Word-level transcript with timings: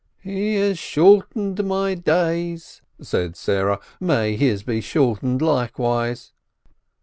"He 0.23 0.55
has 0.55 0.79
shortened 0.79 1.63
my 1.63 1.93
days," 1.93 2.81
said 2.99 3.35
Sarah, 3.35 3.79
"may 3.99 4.35
his 4.35 4.63
be 4.63 4.81
shortened 4.81 5.43
likewise." 5.43 6.31